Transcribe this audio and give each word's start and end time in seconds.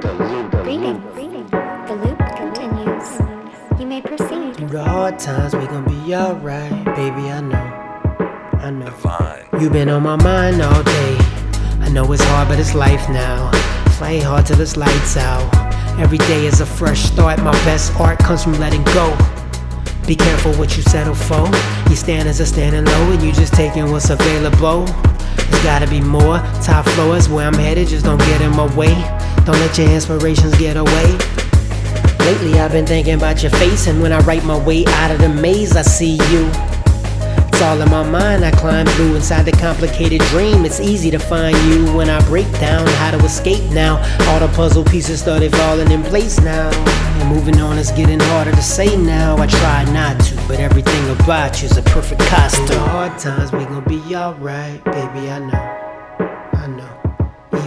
The 0.00 0.14
loop, 0.14 0.50
the 0.50 0.62
Greetings. 0.62 1.04
loop. 1.14 1.50
The 1.50 1.94
loop 1.94 2.18
continues. 2.34 3.78
You 3.78 3.86
may 3.86 4.00
proceed. 4.00 4.56
Through 4.56 4.68
the 4.68 4.82
hard 4.82 5.18
times, 5.18 5.54
we 5.54 5.66
gon' 5.66 5.84
be 5.84 6.14
alright, 6.14 6.72
baby. 6.96 7.28
I 7.28 7.42
know, 7.42 7.56
I 8.62 8.70
know. 8.70 8.86
Divine. 8.86 9.44
You 9.60 9.68
been 9.68 9.90
on 9.90 10.02
my 10.02 10.16
mind 10.16 10.62
all 10.62 10.82
day. 10.82 11.18
I 11.80 11.90
know 11.90 12.10
it's 12.12 12.24
hard, 12.24 12.48
but 12.48 12.58
it's 12.58 12.74
life 12.74 13.10
now. 13.10 13.50
Play 13.98 14.20
hard 14.20 14.46
till 14.46 14.58
it's 14.58 14.78
lights 14.78 15.18
out. 15.18 15.54
Every 15.98 16.18
day 16.18 16.46
is 16.46 16.62
a 16.62 16.66
fresh 16.66 17.00
start. 17.00 17.38
My 17.40 17.52
best 17.64 17.92
art 18.00 18.18
comes 18.20 18.42
from 18.42 18.58
letting 18.58 18.84
go. 18.94 19.14
Be 20.06 20.16
careful 20.16 20.54
what 20.54 20.78
you 20.78 20.82
settle 20.82 21.14
for. 21.14 21.46
You 21.90 21.96
stand 21.96 22.26
as 22.26 22.40
a 22.40 22.46
standing 22.46 22.86
low, 22.86 23.12
and 23.12 23.20
you 23.22 23.32
just 23.32 23.52
taking 23.52 23.90
what's 23.90 24.08
available. 24.08 24.86
There's 24.86 25.62
gotta 25.62 25.86
be 25.88 26.00
more. 26.00 26.38
Top 26.62 26.86
floor 26.86 27.18
is 27.18 27.28
where 27.28 27.46
I'm 27.46 27.52
headed. 27.52 27.88
Just 27.88 28.06
don't 28.06 28.18
get 28.20 28.40
in 28.40 28.52
my 28.52 28.74
way. 28.74 28.94
Don't 29.50 29.58
let 29.62 29.78
your 29.78 29.90
inspirations 29.90 30.56
get 30.58 30.76
away. 30.76 31.18
Lately 32.20 32.60
I've 32.60 32.70
been 32.70 32.86
thinking 32.86 33.14
about 33.14 33.42
your 33.42 33.50
face, 33.50 33.88
and 33.88 34.00
when 34.00 34.12
I 34.12 34.20
write 34.20 34.44
my 34.44 34.56
way 34.56 34.84
out 34.86 35.10
of 35.10 35.20
the 35.20 35.28
maze, 35.28 35.74
I 35.74 35.82
see 35.82 36.12
you. 36.30 36.48
It's 37.48 37.60
all 37.60 37.80
in 37.80 37.90
my 37.90 38.08
mind, 38.08 38.44
I 38.44 38.52
climb 38.52 38.86
through 38.86 39.16
inside 39.16 39.46
the 39.46 39.52
complicated 39.52 40.20
dream. 40.28 40.64
It's 40.64 40.78
easy 40.78 41.10
to 41.10 41.18
find 41.18 41.56
you 41.64 41.92
when 41.96 42.08
I 42.08 42.24
break 42.28 42.48
down 42.60 42.86
how 42.86 43.10
to 43.10 43.18
escape 43.24 43.68
now. 43.72 43.96
All 44.28 44.38
the 44.38 44.46
puzzle 44.54 44.84
pieces 44.84 45.20
started 45.20 45.50
falling 45.56 45.90
in 45.90 46.04
place 46.04 46.38
now. 46.40 46.70
And 47.18 47.28
moving 47.34 47.60
on 47.60 47.76
is 47.76 47.90
getting 47.90 48.20
harder 48.20 48.52
to 48.52 48.62
say 48.62 48.96
now. 48.96 49.36
I 49.36 49.48
try 49.48 49.82
not 49.92 50.20
to, 50.26 50.36
but 50.46 50.60
everything 50.60 51.10
about 51.10 51.60
you's 51.60 51.76
a 51.76 51.82
perfect 51.82 52.20
costume. 52.20 52.66
The 52.66 52.78
hard 52.78 53.18
times, 53.18 53.50
we 53.50 53.64
gon' 53.64 53.82
be 53.82 54.14
alright, 54.14 54.84
baby, 54.84 55.28
I 55.28 55.38
know. 55.40 56.50
I 56.52 56.66
know. 56.68 57.09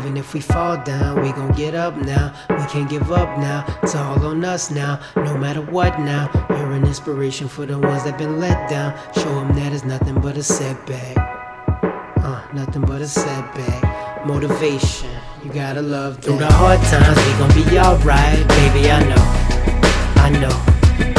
Even 0.00 0.16
if 0.16 0.32
we 0.32 0.40
fall 0.40 0.82
down, 0.82 1.20
we 1.20 1.30
gon' 1.32 1.52
get 1.52 1.74
up 1.74 1.94
now. 1.94 2.32
We 2.48 2.64
can't 2.72 2.88
give 2.88 3.12
up 3.12 3.38
now. 3.38 3.66
It's 3.82 3.94
all 3.94 4.24
on 4.24 4.42
us 4.46 4.70
now. 4.70 4.98
No 5.14 5.36
matter 5.36 5.60
what 5.60 6.00
now. 6.00 6.30
You're 6.48 6.72
an 6.72 6.86
inspiration 6.86 7.48
for 7.48 7.66
the 7.66 7.78
ones 7.78 8.04
that 8.04 8.16
been 8.16 8.40
let 8.40 8.70
down. 8.70 8.98
Show 9.14 9.34
them 9.34 9.54
that 9.56 9.74
it's 9.74 9.84
nothing 9.84 10.18
but 10.18 10.38
a 10.38 10.42
setback. 10.42 11.18
Uh, 12.16 12.42
nothing 12.54 12.80
but 12.80 13.02
a 13.02 13.06
setback. 13.06 14.26
Motivation, 14.26 15.10
you 15.44 15.52
gotta 15.52 15.82
love 15.82 16.16
that. 16.16 16.24
Through 16.24 16.38
the 16.38 16.50
hard 16.50 16.80
times, 16.88 17.18
we 17.18 17.32
gon' 17.36 17.52
be 17.52 17.78
alright, 17.78 18.48
baby. 18.48 18.90
I 18.90 19.04
know, 19.04 19.26
I 20.16 20.30
know. 20.30 20.56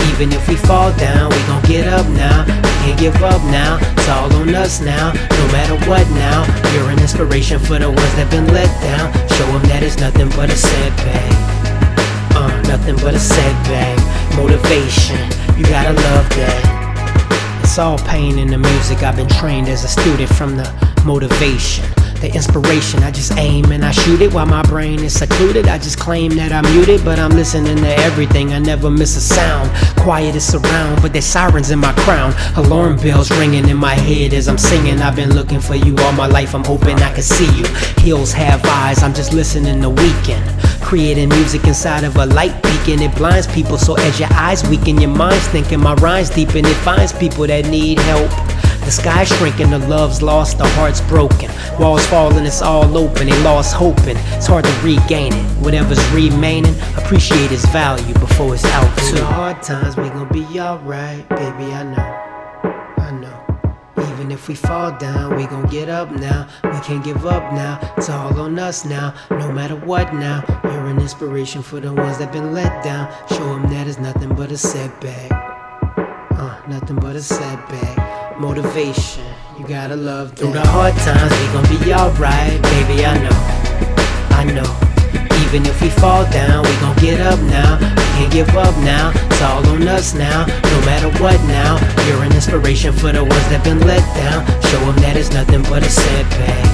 Even 0.10 0.34
if 0.34 0.48
we 0.48 0.56
fall 0.56 0.92
down, 0.98 1.30
we 1.30 1.38
gon' 1.46 1.62
get 1.64 1.88
up 1.88 2.08
now. 2.18 2.46
We 2.46 2.70
can't 2.82 3.00
give 3.00 3.16
up 3.22 3.44
now. 3.44 3.78
It's 3.94 4.10
all 4.10 4.34
on 4.34 4.56
us 4.56 4.82
now. 4.82 5.14
No 5.14 5.46
matter 5.54 5.76
what 5.88 6.10
now. 6.18 6.46
You're 6.74 6.91
inspiration 7.02 7.60
for 7.60 7.80
the 7.80 7.90
ones 7.90 8.14
that 8.16 8.30
been 8.30 8.48
let 8.54 8.70
down. 8.82 9.12
Show 9.36 9.48
them 9.50 9.64
that 9.74 9.82
it's 9.84 9.98
nothing 9.98 10.30
but 10.38 10.50
a 10.50 10.56
setback. 10.56 11.34
Uh, 12.38 12.54
nothing 12.70 12.96
but 12.98 13.16
a 13.16 13.20
setback. 13.20 13.98
Motivation, 14.38 15.20
you 15.58 15.66
gotta 15.66 15.94
love 15.94 16.30
that. 16.38 17.62
It's 17.64 17.78
all 17.80 17.98
pain 17.98 18.38
in 18.38 18.48
the 18.48 18.58
music. 18.58 19.04
I've 19.04 19.16
been 19.16 19.28
trained 19.28 19.68
as 19.68 19.84
a 19.84 19.88
student 19.88 20.30
from 20.30 20.56
the 20.56 20.68
motivation, 21.04 21.86
the 22.22 22.34
inspiration. 22.34 23.04
I 23.04 23.12
just 23.12 23.36
aim 23.38 23.72
and 23.72 23.84
I 23.84 23.92
shoot 23.92 24.22
it 24.22 24.34
while 24.34 24.46
my 24.46 24.62
brain 24.64 25.04
is 25.04 25.18
secluded. 25.18 25.68
I 25.68 25.78
just 25.78 26.00
claim 26.00 26.36
that 26.36 26.52
I'm 26.52 26.64
muted, 26.74 27.04
but 27.04 27.20
I'm 27.20 27.32
listening 27.32 27.78
to 27.78 27.94
everything. 28.00 28.54
I 28.54 28.60
never 28.60 28.90
miss 28.90 29.18
a 29.18 29.22
sound. 29.22 29.72
Quiet 29.98 30.36
is 30.36 30.46
surround, 30.46 31.02
but 31.02 31.14
there's 31.14 31.26
sirens 31.26 31.72
in 31.72 31.80
my 31.80 31.94
crown. 31.94 32.34
Alarm 32.56 32.98
bells 32.98 33.32
ringing 33.32 33.68
in 33.68 33.78
my 33.78 33.96
head 33.96 34.34
as 34.34 34.48
I'm 34.48 34.58
singing. 34.58 35.02
I've 35.02 35.16
been 35.16 35.34
looking 35.34 35.60
for 35.60 35.76
you 35.76 35.96
all 35.98 36.14
my 36.14 36.28
life. 36.28 36.54
I'm 36.54 36.64
hoping 36.64 36.98
I 36.98 37.12
can 37.14 37.24
see 37.24 37.52
you. 37.58 37.66
Hills 38.04 38.32
have 38.34 38.64
eyes. 38.66 39.02
I'm 39.04 39.14
just 39.14 39.34
listening 39.34 39.82
to 39.82 39.90
Weeknd. 39.90 40.82
Creating 40.82 41.30
music 41.30 41.66
inside 41.66 42.04
of 42.04 42.16
a 42.18 42.26
light 42.28 42.62
beacon. 42.62 43.02
It 43.02 43.16
blinds 43.16 43.48
people, 43.48 43.78
so 43.78 43.96
as 43.96 44.20
your 44.20 44.30
eyes 44.34 44.68
weaken, 44.70 45.02
your 45.02 45.10
mind's 45.10 45.48
thinking. 45.48 45.80
My 45.80 45.96
rhymes 45.96 46.30
deep 46.30 46.50
and 46.50 46.68
it 46.68 46.78
finds 46.78 47.14
people 47.14 47.48
that 47.48 47.66
need 47.68 47.98
help. 48.00 48.61
The 48.92 48.98
sky's 48.98 49.30
shrinking, 49.30 49.70
the 49.70 49.80
love's 49.80 50.22
lost, 50.22 50.58
the 50.58 50.68
heart's 50.68 51.00
broken. 51.00 51.50
Walls 51.80 52.06
falling, 52.08 52.46
it's 52.46 52.62
all 52.62 52.98
open, 52.98 53.30
they 53.30 53.42
lost 53.42 53.74
hoping. 53.74 54.18
It's 54.36 54.48
hard 54.48 54.66
to 54.66 54.72
regain 54.84 55.32
it. 55.32 55.46
Whatever's 55.64 56.06
remaining, 56.12 56.78
appreciate 56.98 57.54
its 57.54 57.66
value 57.68 58.14
before 58.16 58.54
it's 58.54 58.66
out 58.66 58.98
too. 58.98 59.16
the 59.16 59.24
hard 59.24 59.64
times, 59.64 59.96
we 59.96 60.10
gon' 60.10 60.28
be 60.28 60.60
alright, 60.60 61.26
baby, 61.30 61.72
I 61.72 61.84
know. 61.84 63.02
I 63.02 63.12
know. 63.12 64.12
Even 64.12 64.30
if 64.30 64.50
we 64.50 64.56
fall 64.56 64.92
down, 64.98 65.38
we 65.38 65.46
gon' 65.46 65.68
get 65.68 65.88
up 65.88 66.12
now. 66.12 66.50
We 66.66 66.78
can't 66.82 67.02
give 67.02 67.26
up 67.26 67.54
now. 67.54 67.80
It's 67.96 68.10
all 68.10 68.38
on 68.42 68.60
us 68.60 68.84
now. 68.84 69.14
No 69.30 69.54
matter 69.54 69.78
what 69.78 70.14
now. 70.14 70.44
You're 70.66 70.88
an 70.88 71.00
inspiration 71.00 71.62
for 71.62 71.80
the 71.80 71.94
ones 71.94 72.18
that 72.18 72.34
been 72.34 72.54
let 72.54 72.84
down. 72.84 73.10
Show 73.30 73.46
them 73.54 73.70
that 73.70 73.88
it's 73.88 74.00
nothing 74.00 74.36
but 74.36 74.52
a 74.52 74.58
setback. 74.58 75.32
Uh, 76.32 76.62
nothing 76.68 76.98
but 76.98 77.16
a 77.16 77.22
setback. 77.22 78.11
Motivation, 78.42 79.24
you 79.60 79.68
gotta 79.68 79.96
love 79.96 80.32
that. 80.32 80.40
Through 80.40 80.54
the 80.54 80.66
hard 80.66 80.96
times, 81.06 81.30
we 81.30 81.46
gon' 81.54 81.62
be 81.78 81.94
alright, 81.94 82.58
baby. 82.74 83.06
I 83.06 83.14
know, 83.22 83.38
I 84.34 84.44
know. 84.50 84.66
Even 85.46 85.62
if 85.70 85.80
we 85.80 85.90
fall 86.02 86.26
down, 86.32 86.66
we 86.66 86.74
gon' 86.82 86.98
get 86.98 87.22
up 87.22 87.40
now. 87.54 87.78
We 87.78 88.04
can't 88.18 88.34
give 88.34 88.50
up 88.58 88.76
now. 88.82 89.14
It's 89.14 89.42
all 89.44 89.62
on 89.68 89.88
us 89.88 90.16
now. 90.16 90.48
No 90.48 90.82
matter 90.90 91.10
what 91.22 91.40
now. 91.46 91.78
You're 92.08 92.24
an 92.24 92.34
inspiration 92.34 92.94
for 92.94 93.12
the 93.12 93.24
ones 93.24 93.48
that 93.54 93.64
been 93.64 93.80
let 93.86 94.02
down. 94.18 94.42
Show 94.74 94.80
them 94.90 94.96
that 95.06 95.16
it's 95.18 95.32
nothing 95.32 95.62
but 95.70 95.86
a 95.86 95.90
setback. 95.90 96.66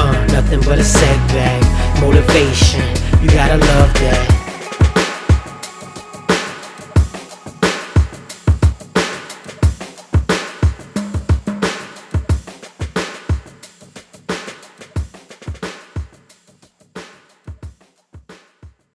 Uh, 0.00 0.24
nothing 0.32 0.60
but 0.60 0.78
a 0.78 0.84
setback. 0.84 1.60
Motivation, 2.00 2.80
you 3.20 3.28
gotta 3.28 3.58
love 3.58 3.92
that. 4.00 4.41